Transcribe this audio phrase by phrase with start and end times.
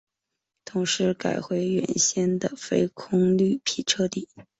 [0.65, 4.27] 同时改回原先的非空绿皮车底。